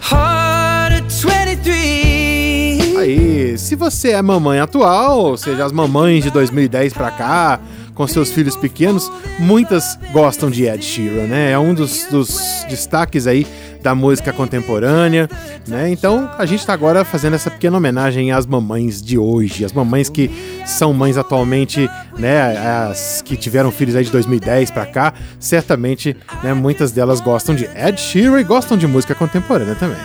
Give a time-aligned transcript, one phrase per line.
[0.00, 2.96] hard at 23.
[2.96, 7.60] Aí, se você é mamãe atual, ou seja, as mamães de 2010 pra cá,
[7.94, 9.08] com seus filhos pequenos,
[9.38, 11.52] muitas gostam de Ed Sheeran, né?
[11.52, 13.46] É um dos, dos destaques aí
[13.82, 15.28] da música contemporânea,
[15.66, 15.90] né?
[15.90, 20.08] Então a gente está agora fazendo essa pequena homenagem às mamães de hoje, as mamães
[20.08, 20.30] que
[20.66, 21.88] são mães atualmente,
[22.18, 22.56] né?
[22.88, 26.52] As que tiveram filhos aí de 2010 para cá, certamente, né?
[26.54, 29.98] Muitas delas gostam de Ed Sheeran e gostam de música contemporânea também.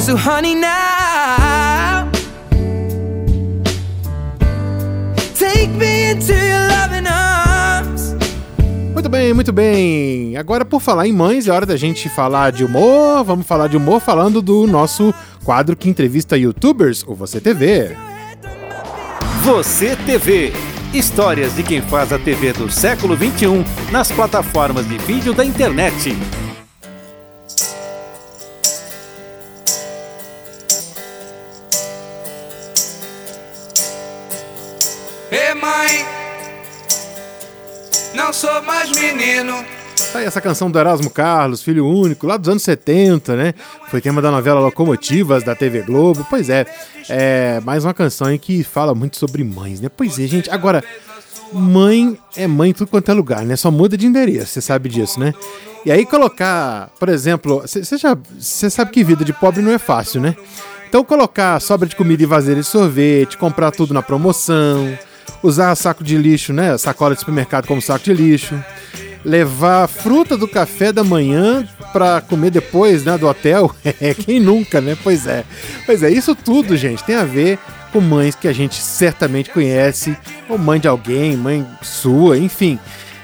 [0.00, 2.10] So honey now,
[5.38, 7.43] take me into your loving arms.
[9.04, 10.36] Muito bem, muito bem.
[10.38, 13.22] Agora, por falar em mães, é hora da gente falar de humor.
[13.22, 15.12] Vamos falar de humor falando do nosso
[15.44, 17.94] quadro que entrevista youtubers, o Você TV.
[19.42, 20.54] Você TV.
[20.94, 26.16] Histórias de quem faz a TV do século 21 nas plataformas de vídeo da internet.
[35.30, 36.13] Ei, mãe,
[38.14, 39.64] não sou mais menino.
[40.12, 43.54] Tá aí essa canção do Erasmo Carlos, filho único, lá dos anos 70, né?
[43.88, 46.26] Foi tema da novela Locomotivas da TV Globo.
[46.28, 46.66] Pois é,
[47.08, 49.88] é mais uma canção em que fala muito sobre mães, né?
[49.88, 50.50] Pois é, gente.
[50.50, 50.82] Agora,
[51.52, 53.56] mãe é mãe em tudo quanto é lugar, né?
[53.56, 55.32] Só muda de endereço, você sabe disso, né?
[55.84, 60.20] E aí colocar, por exemplo, você já, sabe que vida de pobre não é fácil,
[60.20, 60.34] né?
[60.88, 64.96] Então colocar sobra de comida e vasilha de sorvete, comprar tudo na promoção,
[65.42, 66.76] usar saco de lixo, né?
[66.78, 68.62] Sacola de supermercado como saco de lixo.
[69.24, 73.74] Levar fruta do café da manhã para comer depois, né, do hotel.
[74.00, 74.96] É, quem nunca, né?
[75.02, 75.44] Pois é.
[75.86, 77.58] Pois é, isso tudo, gente, tem a ver
[77.92, 80.16] com mães que a gente certamente conhece,
[80.48, 82.78] ou mãe de alguém, mãe sua, enfim.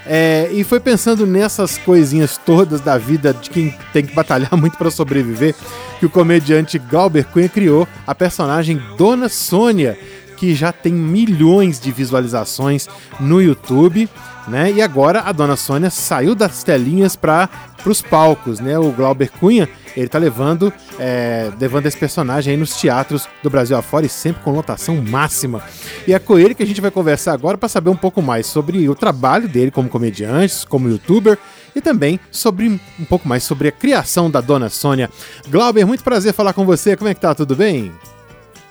[0.06, 4.78] É, e foi pensando nessas coisinhas todas da vida de quem tem que batalhar muito
[4.78, 5.54] para sobreviver
[5.98, 9.98] que o comediante Galber Cunha criou a personagem Dona Sônia,
[10.40, 12.88] que já tem milhões de visualizações
[13.20, 14.08] no YouTube,
[14.48, 14.72] né?
[14.72, 17.50] E agora a Dona Sônia saiu das telinhas para
[17.84, 18.78] os palcos, né?
[18.78, 23.76] O Glauber Cunha, ele tá levando, é, levando esse personagem aí nos teatros do Brasil
[23.76, 25.62] afora e sempre com lotação máxima.
[26.08, 28.46] E é com ele que a gente vai conversar agora para saber um pouco mais
[28.46, 31.36] sobre o trabalho dele como comediante, como youtuber
[31.76, 35.10] e também sobre um pouco mais sobre a criação da Dona Sônia.
[35.50, 36.96] Glauber, muito prazer falar com você.
[36.96, 37.34] Como é que tá?
[37.34, 37.92] Tudo bem?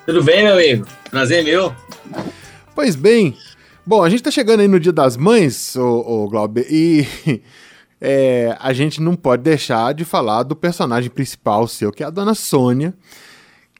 [0.09, 0.87] Tudo bem, meu amigo?
[1.11, 1.71] Prazer meu.
[2.73, 3.37] Pois bem.
[3.85, 7.05] Bom, a gente tá chegando aí no Dia das Mães, o, Glauber, e
[8.01, 12.09] é, a gente não pode deixar de falar do personagem principal seu, que é a
[12.09, 12.91] Dona Sônia,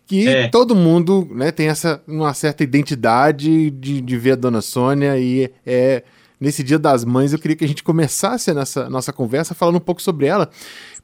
[0.06, 0.48] que é.
[0.50, 5.52] todo mundo né, tem essa, uma certa identidade de, de ver a Dona Sônia e
[5.66, 6.04] é
[6.40, 9.82] nesse Dia das Mães eu queria que a gente começasse nessa nossa conversa falando um
[9.82, 10.52] pouco sobre ela.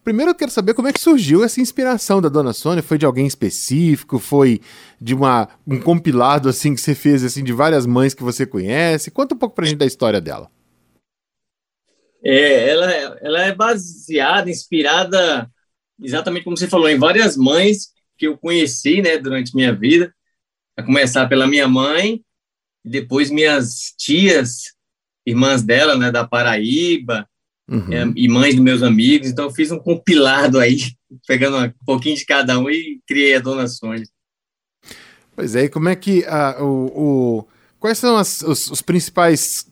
[0.06, 2.84] Primeiro eu quero saber como é que surgiu essa inspiração da Dona Sônia.
[2.84, 4.20] Foi de alguém específico?
[4.20, 4.62] Foi
[5.02, 9.10] de uma, um compilado assim que você fez assim de várias mães que você conhece?
[9.10, 10.52] Conta um pouco pra gente da história dela.
[12.24, 15.50] É, ela, ela é baseada, inspirada,
[16.00, 20.14] exatamente como você falou, em várias mães que eu conheci né, durante minha vida.
[20.78, 22.24] A começar pela minha mãe,
[22.84, 24.76] depois minhas tias,
[25.26, 27.28] irmãs dela, né, da Paraíba,
[27.70, 27.92] uhum.
[27.92, 29.30] é, e mães dos meus amigos.
[29.30, 30.78] Então, eu fiz um compilado aí,
[31.28, 34.06] pegando um pouquinho de cada um e criei a Dona Sônia.
[35.36, 37.48] Pois é, e como é que a, o, o,
[37.80, 39.68] quais são as, os, os, principais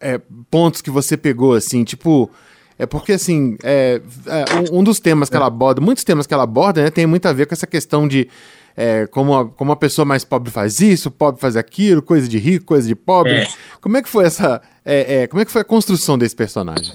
[0.00, 0.20] é,
[0.50, 2.28] pontos que você pegou, assim, tipo,
[2.76, 6.42] é porque, assim, é, é, um, dos temas que ela aborda, muitos temas que ela
[6.42, 8.28] aborda, né, tem muito a ver com essa questão de
[8.76, 12.38] é, como, a, como a pessoa mais pobre faz isso, pobre faz aquilo, coisa de
[12.38, 13.32] rico, coisa de pobre.
[13.32, 13.48] É.
[13.80, 16.92] Como é que foi essa, é, como é que foi a construção desse personagem?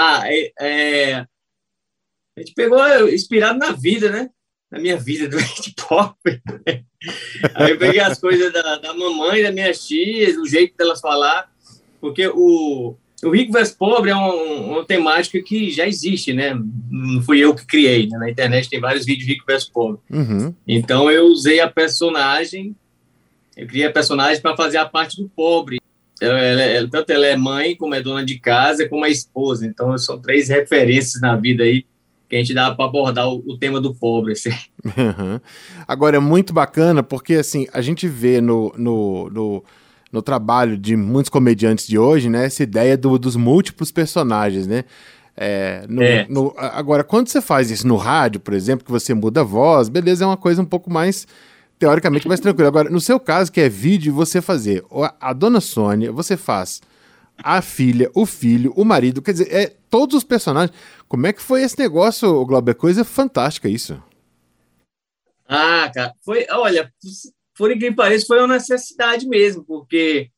[0.00, 1.26] Ah, é, é, a
[2.38, 2.78] gente pegou
[3.08, 4.30] inspirado na vida, né?
[4.70, 6.40] Na minha vida doente pobre.
[7.52, 11.50] Aí eu peguei as coisas da, da mamãe, das minhas tias, o jeito delas falar,
[12.00, 16.54] porque o, o rico versus pobre é um, uma temática que já existe, né?
[16.88, 18.18] Não fui eu que criei, né?
[18.18, 20.00] Na internet tem vários vídeos rico versus pobre.
[20.08, 20.54] Uhum.
[20.64, 22.76] Então eu usei a personagem,
[23.56, 25.80] eu criei a personagem para fazer a parte do pobre.
[26.20, 29.66] Ela, ela, ela, tanto ela é mãe, como é dona de casa, como é esposa.
[29.66, 31.84] Então são três referências na vida aí
[32.28, 34.32] que a gente dá para abordar o, o, tema do pobre.
[34.32, 34.50] Assim.
[34.84, 35.40] Uhum.
[35.86, 39.64] Agora é muito bacana porque assim a gente vê no, no, no
[40.10, 42.46] no trabalho de muitos comediantes de hoje, né?
[42.46, 44.84] Essa ideia do, dos múltiplos personagens, né?
[45.36, 46.26] É, no, é.
[46.28, 49.88] No, agora, quando você faz isso no rádio, por exemplo, que você muda a voz,
[49.88, 51.26] beleza, é uma coisa um pouco mais,
[51.78, 52.68] teoricamente, mais tranquila.
[52.68, 54.84] Agora, no seu caso, que é vídeo, você fazer
[55.20, 56.80] a, dona Sônia, você faz
[57.36, 60.76] a filha, o filho, o marido, quer dizer, é todos os personagens.
[61.06, 62.74] Como é que foi esse negócio, Glauber?
[62.74, 64.02] Coisa fantástica isso.
[65.46, 66.92] Ah, cara, foi, olha,
[67.56, 70.30] por que pareça, foi uma necessidade mesmo, porque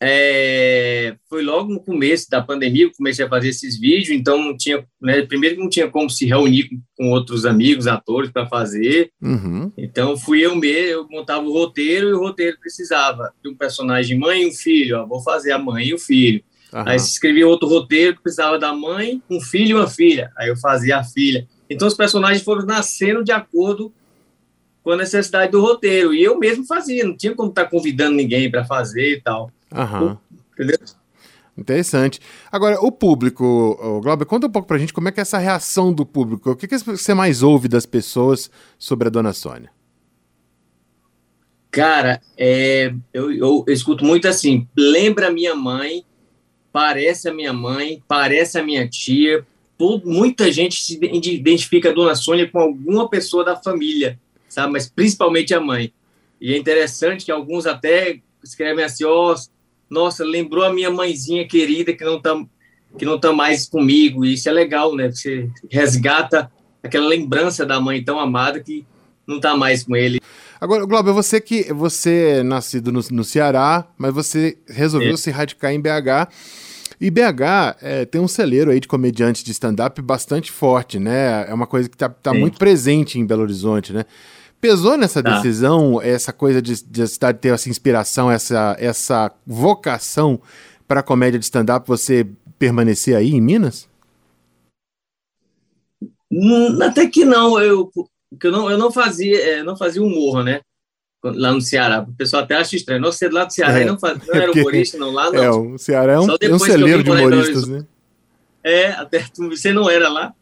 [0.00, 4.56] é, foi logo no começo da pandemia que comecei a fazer esses vídeos, então não
[4.56, 9.10] tinha, né, primeiro não tinha como se reunir com, com outros amigos, atores para fazer,
[9.20, 9.72] uhum.
[9.76, 14.18] então fui eu mesmo, eu montava o roteiro e o roteiro precisava de um personagem
[14.18, 16.42] mãe e um filho, ó, vou fazer a mãe e o filho.
[16.72, 16.82] Uhum.
[16.86, 20.56] Aí escrevi outro roteiro que precisava da mãe, um filho e uma filha, aí eu
[20.56, 21.46] fazia a filha.
[21.68, 23.92] Então os personagens foram nascendo de acordo
[24.82, 26.14] com a necessidade do roteiro.
[26.14, 29.50] E eu mesmo fazia, não tinha como estar tá convidando ninguém para fazer e tal.
[29.72, 30.18] Aham.
[30.52, 30.78] Entendeu?
[31.56, 32.20] Interessante.
[32.52, 35.38] Agora, o público, o Glauber, conta um pouco pra gente como é que é essa
[35.38, 36.50] reação do público.
[36.50, 39.70] O que, que você mais ouve das pessoas sobre a Dona Sônia?
[41.70, 46.04] Cara, é, eu, eu, eu, escuto muito assim, lembra a minha mãe,
[46.72, 49.44] parece a minha mãe, parece a minha tia.
[49.76, 54.18] Todo, muita gente se identifica a Dona Sônia com alguma pessoa da família
[54.48, 54.72] sabe?
[54.72, 55.92] Mas principalmente a mãe.
[56.40, 59.36] E é interessante que alguns até escrevem assim, ó, oh,
[59.90, 62.40] nossa, lembrou a minha mãezinha querida que não tá
[62.96, 64.24] que não tá mais comigo.
[64.24, 65.10] E isso é legal, né?
[65.10, 66.50] Você resgata
[66.82, 68.86] aquela lembrança da mãe tão amada que
[69.26, 70.20] não tá mais com ele.
[70.60, 75.16] Agora, Glauber, você que você é nascido no, no Ceará, mas você resolveu é.
[75.16, 76.28] se radicar em BH.
[77.00, 81.48] E BH é, tem um celeiro aí de comediantes de stand-up bastante forte, né?
[81.48, 84.04] É uma coisa que tá, tá muito presente em Belo Horizonte, né?
[84.60, 85.36] Pesou nessa tá.
[85.36, 90.40] decisão essa coisa de, de a cidade ter essa inspiração, essa, essa vocação
[90.86, 92.26] para a comédia de stand-up, você
[92.58, 93.88] permanecer aí em Minas?
[96.30, 97.90] Hum, até que não, eu,
[98.42, 100.60] eu não, eu não fazia, é, não fazia humor, né?
[101.22, 102.00] Lá no Ceará.
[102.00, 103.00] O pessoal até acha estranho.
[103.00, 105.10] Nossa, você lá do Ceará é, não, faz, não era humorista, não.
[105.10, 105.42] Lá não.
[105.42, 107.84] É, o Ceará é um, é um celeiro de humoristas, né?
[108.62, 110.34] É, até você não era lá.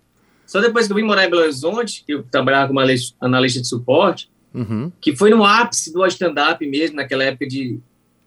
[0.46, 2.80] Só depois que eu vim morar em Belo Horizonte, que eu trabalhava como
[3.20, 4.90] analista de suporte, uhum.
[5.00, 7.78] que foi no ápice do stand-up mesmo, naquela época de,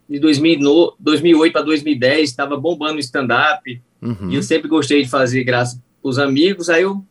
[0.08, 4.30] de 2000, no, 2008 para 2010, estava bombando o stand-up, uhum.
[4.30, 7.04] e eu sempre gostei de fazer graça os amigos, aí eu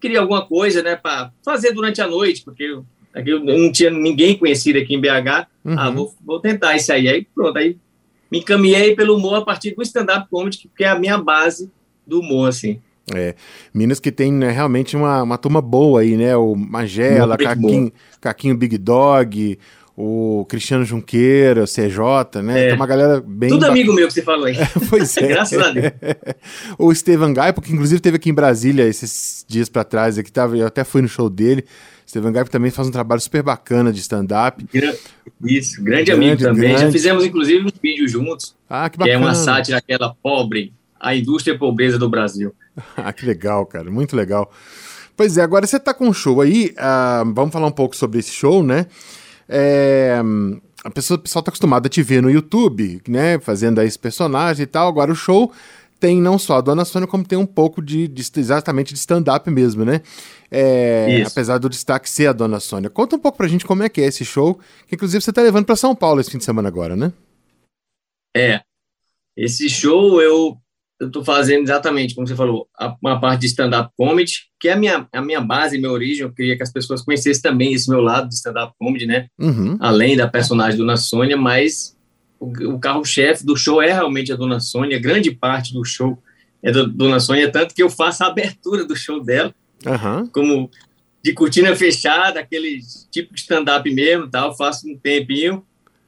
[0.00, 2.84] queria alguma coisa, né, para fazer durante a noite, porque eu,
[3.14, 5.78] eu, não tinha ninguém conhecido aqui em BH, uhum.
[5.78, 7.76] ah, vou, vou tentar isso aí, aí pronto, aí
[8.30, 11.70] me encaminhei pelo humor a partir do stand-up comedy, que é a minha base
[12.06, 12.80] do humor, assim.
[13.14, 13.34] É,
[13.74, 16.36] Minas que tem né, realmente uma, uma turma boa aí, né?
[16.36, 19.58] O Magela, Caquinho, Caquinho Big Dog,
[19.96, 22.64] o Cristiano Junqueira, o CJ, né?
[22.64, 22.66] É.
[22.68, 23.50] Tem uma galera bem.
[23.50, 24.56] Tudo amigo meu que você falou aí.
[24.62, 25.26] É, pois é.
[25.26, 25.92] Graças a Deus.
[26.78, 30.56] o Estevan Gaipo, que inclusive esteve aqui em Brasília esses dias para trás, aqui tava,
[30.56, 31.64] eu até fui no show dele.
[32.06, 34.64] Estevan Gaipo também faz um trabalho super bacana de stand-up.
[35.42, 36.70] Isso, grande, grande amigo também.
[36.70, 36.84] Grande.
[36.84, 38.54] Já fizemos inclusive um vídeo juntos.
[38.68, 39.18] Ah, que bacana.
[39.18, 42.54] Que é uma sátira aquela pobre, a indústria pobreza do Brasil.
[42.96, 44.50] ah, que legal, cara, muito legal.
[45.16, 48.20] Pois é, agora você tá com um show aí, uh, vamos falar um pouco sobre
[48.20, 48.86] esse show, né?
[49.48, 50.18] É,
[50.84, 53.98] a pessoa, o pessoal tá acostumado a te ver no YouTube, né, fazendo aí esse
[53.98, 55.52] personagem e tal, agora o show
[56.00, 59.48] tem não só a Dona Sônia, como tem um pouco de, de exatamente de stand-up
[59.48, 60.00] mesmo, né?
[60.50, 62.90] É, apesar do destaque ser a Dona Sônia.
[62.90, 65.40] Conta um pouco pra gente como é que é esse show, que inclusive você tá
[65.40, 67.12] levando para São Paulo esse fim de semana agora, né?
[68.36, 68.62] É,
[69.36, 70.58] esse show eu
[71.02, 72.68] eu estou fazendo exatamente, como você falou,
[73.02, 76.22] uma parte de stand-up comedy, que é a minha, a minha base, minha origem.
[76.22, 79.26] Eu queria que as pessoas conhecessem também esse meu lado de stand-up comedy, né?
[79.38, 79.76] Uhum.
[79.80, 81.96] Além da personagem Dona Sônia, mas
[82.38, 85.00] o, o carro-chefe do show é realmente a Dona Sônia.
[85.00, 86.22] Grande parte do show
[86.62, 89.52] é da Dona Sônia, tanto que eu faço a abertura do show dela,
[89.84, 90.28] uhum.
[90.28, 90.70] como
[91.22, 92.80] de cortina fechada, aquele
[93.10, 94.56] tipo de stand-up mesmo, tal.
[94.56, 95.64] Faço um tempinho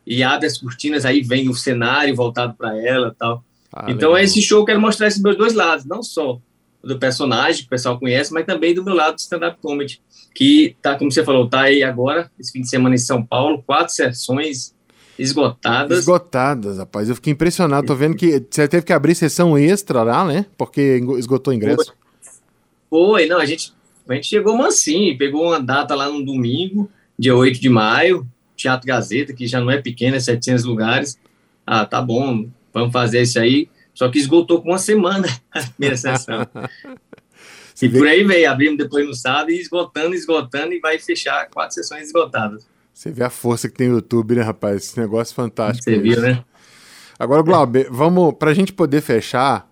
[0.06, 3.44] e abre as cortinas, aí vem o cenário voltado para ela, tal.
[3.75, 4.25] Ah, então, legal.
[4.25, 6.38] esse show eu quero mostrar esses meus dois lados, não só
[6.81, 10.00] do personagem, que o pessoal conhece, mas também do meu lado do stand-up comedy,
[10.33, 13.62] que tá, como você falou, tá aí agora, esse fim de semana em São Paulo,
[13.66, 14.75] quatro sessões,
[15.19, 15.99] esgotadas.
[15.99, 17.09] Esgotadas, rapaz.
[17.09, 17.87] Eu fiquei impressionado.
[17.87, 20.47] Tô vendo que você teve que abrir sessão extra lá, né?
[20.57, 21.95] Porque esgotou o ingresso.
[22.90, 23.73] Foi, não, a gente,
[24.09, 28.26] a gente chegou mansinho, pegou uma data lá no domingo, dia 8 de maio,
[28.57, 31.19] Teatro Gazeta, que já não é pequeno, é 700 lugares.
[31.66, 33.69] Ah, tá bom, vamos fazer isso aí.
[33.95, 36.47] Só que esgotou com uma semana a primeira sessão.
[37.81, 41.75] e por aí veio, abrimos depois no sábado e esgotando, esgotando, e vai fechar quatro
[41.75, 42.66] sessões esgotadas.
[42.93, 44.85] Você vê a força que tem o YouTube, né, rapaz?
[44.85, 45.85] Esse negócio é fantástico.
[45.85, 46.45] Você viu, né?
[47.19, 49.71] Agora, Glauber, vamos, pra gente poder fechar,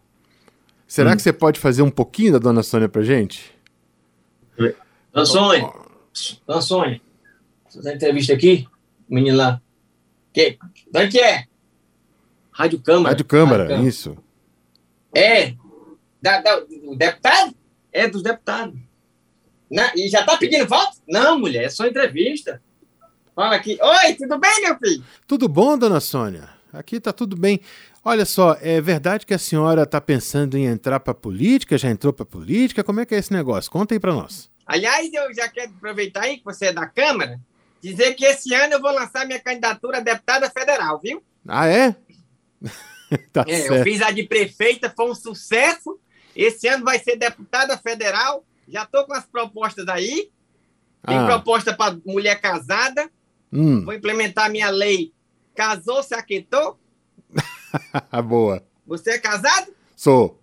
[0.86, 1.16] será hum.
[1.16, 3.52] que você pode fazer um pouquinho da Dona Sônia pra gente?
[5.12, 5.72] Dona Sônia,
[6.46, 7.00] Dona Sônia,
[7.72, 8.66] fazer entrevista aqui,
[9.08, 9.60] o menino lá.
[10.32, 10.58] Que,
[10.94, 11.44] onde que é?
[12.52, 13.08] Rádio Câmara.
[13.08, 13.88] Rádio Câmara, Rádio Câmara.
[13.88, 14.16] isso.
[15.14, 15.54] É,
[16.20, 17.54] da, da, do deputado?
[17.92, 18.78] É dos deputados.
[19.70, 20.98] Na, e já tá pedindo voto?
[21.08, 22.62] Não, mulher, é só entrevista.
[23.34, 23.78] Fala aqui.
[23.80, 25.04] Oi, tudo bem, meu filho?
[25.26, 26.50] Tudo bom, dona Sônia?
[26.72, 27.60] Aqui tá tudo bem.
[28.04, 31.78] Olha só, é verdade que a senhora tá pensando em entrar pra política?
[31.78, 32.84] Já entrou pra política?
[32.84, 33.70] Como é que é esse negócio?
[33.70, 34.50] Conta aí pra nós.
[34.66, 37.40] Aliás, eu já quero aproveitar aí que você é da Câmara,
[37.80, 41.22] dizer que esse ano eu vou lançar minha candidatura a deputada federal, viu?
[41.46, 41.94] Ah, é?
[43.32, 45.98] tá é, eu fiz a de prefeita, foi um sucesso.
[46.34, 48.44] Esse ano vai ser deputada federal.
[48.66, 50.30] Já tô com as propostas aí.
[51.06, 51.26] Tem ah.
[51.26, 53.10] proposta para mulher casada,
[53.52, 53.84] Hum.
[53.84, 55.12] Vou implementar minha lei.
[55.54, 56.80] Casou, se aquietou?
[58.26, 58.66] Boa.
[58.86, 59.74] Você é casado?
[59.94, 60.40] Sou.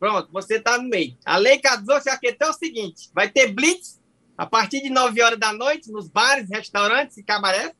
[0.00, 1.16] Pronto, você está no meio.
[1.24, 4.00] A lei casou, se aquietou é o seguinte: vai ter blitz
[4.36, 7.72] a partir de 9 horas da noite nos bares, restaurantes e cabarés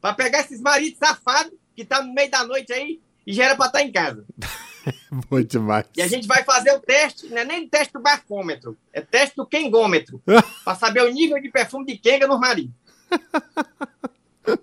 [0.00, 3.56] para pegar esses maridos safados que tá no meio da noite aí e já era
[3.56, 4.24] para estar tá em casa.
[5.30, 5.86] Bom demais.
[5.96, 9.36] E a gente vai fazer o teste, não é nem teste do bafômetro, é teste
[9.36, 10.20] do quengômetro,
[10.64, 12.72] para saber o nível de perfume de quenga nos maridos.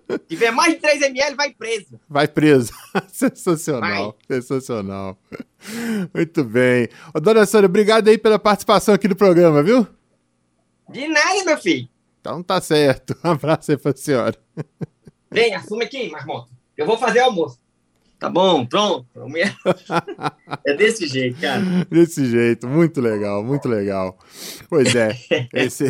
[0.09, 1.99] Se tiver mais de 3 ml, vai preso.
[2.09, 2.73] Vai preso.
[3.07, 4.17] Sensacional.
[4.27, 4.41] Vai.
[4.41, 5.17] Sensacional.
[6.13, 6.89] Muito bem.
[7.13, 9.87] Ô, dona Sônia, obrigado aí pela participação aqui no programa, viu?
[10.89, 11.87] De nada, meu filho.
[12.19, 13.15] Então tá certo.
[13.23, 14.35] Um abraço aí pra senhora.
[15.31, 16.54] Vem, assume aqui, Marmota.
[16.77, 17.59] Eu vou fazer almoço.
[18.17, 19.05] Tá bom, pronto.
[20.65, 21.61] É desse jeito, cara.
[21.91, 24.17] Desse jeito, muito legal, muito legal.
[24.69, 25.17] Pois é,
[25.53, 25.85] esse...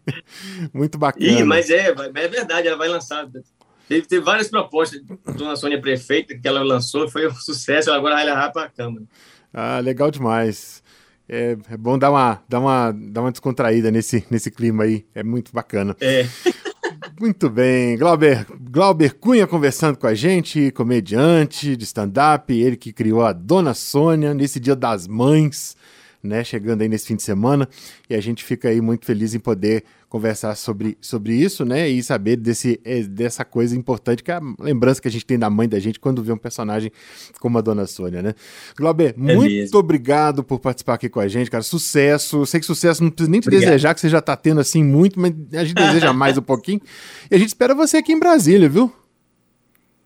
[0.72, 1.26] muito bacana.
[1.26, 3.28] Ih, mas é, é verdade, ela vai lançar.
[3.86, 5.02] Teve, teve várias propostas
[5.36, 9.04] Dona Sônia Prefeita que ela lançou, foi um sucesso, agora vai levar para a Câmara.
[9.52, 10.82] Ah, legal demais.
[11.28, 15.22] É, é, bom dar uma, dar, uma, dar uma descontraída nesse, nesse clima aí, é
[15.22, 15.94] muito bacana.
[16.00, 16.26] É.
[17.18, 23.22] Muito bem, Glauber, Glauber Cunha conversando com a gente, comediante de stand-up, ele que criou
[23.22, 25.76] a Dona Sônia nesse Dia das Mães,
[26.22, 27.68] né, chegando aí nesse fim de semana,
[28.08, 31.88] e a gente fica aí muito feliz em poder conversar sobre, sobre isso, né?
[31.88, 35.38] E saber desse, é, dessa coisa importante, que é a lembrança que a gente tem
[35.38, 36.90] da mãe da gente quando vê um personagem
[37.38, 38.34] como a Dona Sônia, né?
[38.76, 39.78] Glauber, é muito mesmo.
[39.78, 41.62] obrigado por participar aqui com a gente, cara.
[41.62, 42.44] Sucesso.
[42.44, 43.68] Sei que sucesso não precisa nem te obrigado.
[43.68, 46.80] desejar, que você já tá tendo assim muito, mas a gente deseja mais um pouquinho.
[47.30, 48.92] E a gente espera você aqui em Brasília, viu?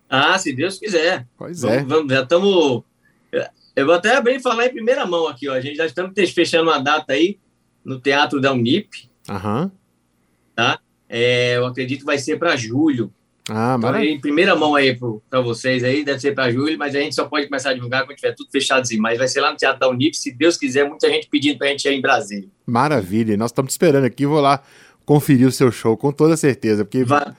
[0.08, 1.26] Ah, se Deus quiser.
[1.36, 1.84] Pois vamos, é.
[1.84, 2.82] Vamos, já estamos.
[3.76, 5.54] Eu vou até abrir e falar em primeira mão aqui, ó.
[5.54, 7.38] A gente já estamos fechando uma data aí
[7.84, 9.08] no Teatro da Unip.
[9.28, 9.64] Aham.
[9.64, 9.84] Uhum
[10.54, 10.78] tá?
[11.08, 13.12] É, eu acredito que vai ser para julho.
[13.50, 14.98] Ah, então, em primeira mão aí
[15.28, 18.06] para vocês aí, deve ser para julho, mas a gente só pode começar a divulgar
[18.06, 18.96] quando tiver tudo fechado assim.
[18.96, 21.66] Mas vai ser lá no Teatro da Unip, se Deus quiser, muita gente pedindo para
[21.66, 22.48] a gente ir em Brasília.
[22.64, 24.62] Maravilha, nós estamos esperando aqui, vou lá
[25.04, 27.32] conferir o seu show, com toda certeza, porque vai.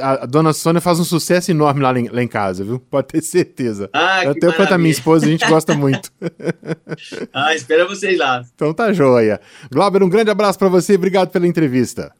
[0.00, 2.78] a dona Sônia faz um sucesso enorme lá, lá em casa, viu?
[2.78, 3.90] Pode ter certeza.
[3.92, 6.10] Ah, Até quanto a minha esposa, a gente gosta muito.
[7.32, 8.42] ah, espera vocês lá.
[8.54, 9.40] Então tá joia.
[9.70, 12.12] Glauber, um grande abraço para você, obrigado pela entrevista.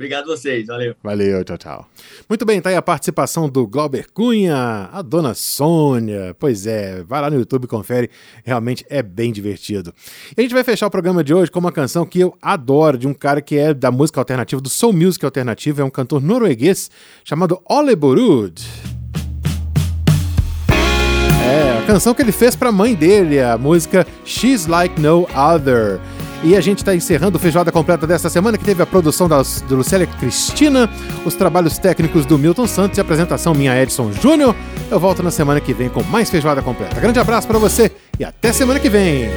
[0.00, 0.94] Obrigado a vocês, valeu.
[1.02, 1.88] Valeu, tchau, tchau.
[2.26, 6.34] Muito bem, tá aí a participação do Glauber Cunha, a dona Sônia.
[6.38, 8.08] Pois é, vai lá no YouTube confere,
[8.42, 9.92] realmente é bem divertido.
[10.34, 12.96] E a gente vai fechar o programa de hoje com uma canção que eu adoro,
[12.96, 16.22] de um cara que é da música alternativa, do soul music alternativo, é um cantor
[16.22, 16.90] norueguês
[17.22, 18.54] chamado Ole Borud.
[21.44, 25.26] É, a canção que ele fez para a mãe dele, a música She's Like No
[25.36, 26.00] Other.
[26.42, 29.42] E a gente está encerrando o Feijoada Completa desta semana, que teve a produção da,
[29.68, 30.88] Lucélia Cristina,
[31.24, 34.54] os trabalhos técnicos do Milton Santos e a apresentação minha Edson Júnior.
[34.90, 36.98] Eu volto na semana que vem com mais Feijoada Completa.
[36.98, 39.28] Grande abraço para você e até semana que vem.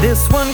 [0.00, 0.48] This one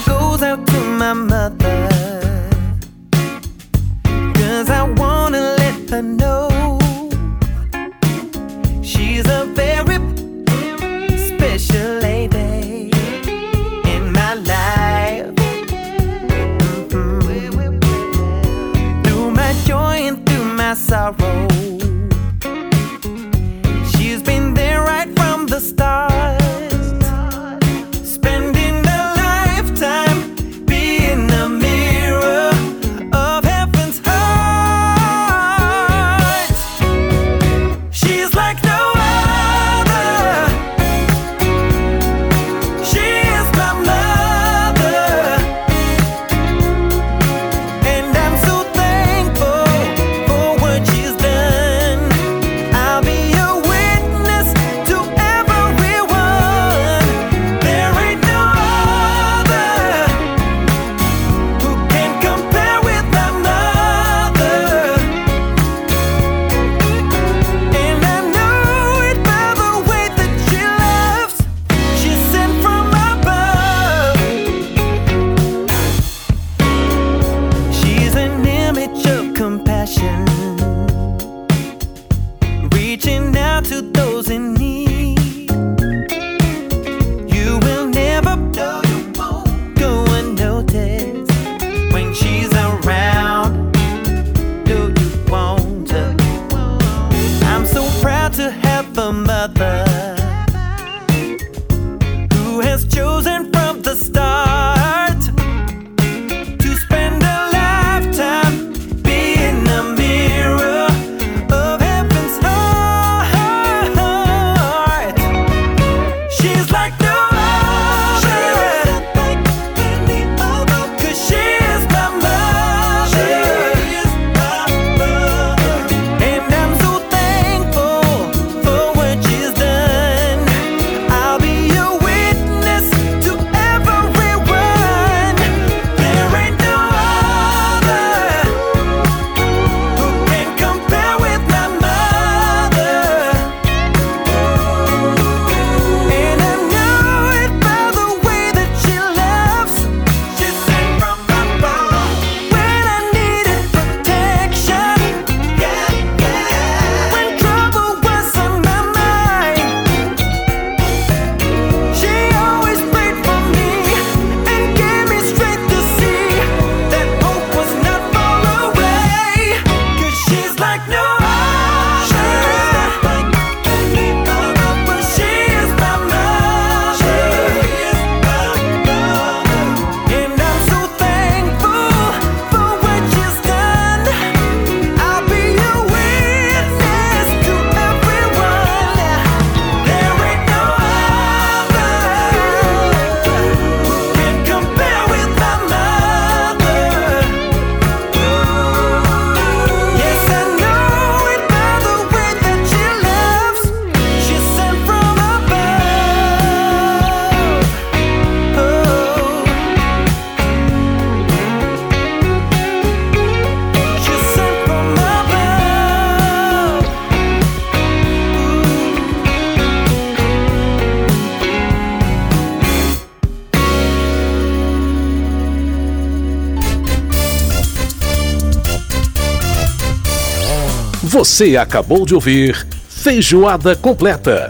[231.15, 234.49] Você acabou de ouvir Feijoada Completa.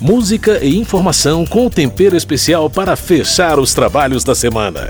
[0.00, 4.88] Música e informação com tempero especial para fechar os trabalhos da semana.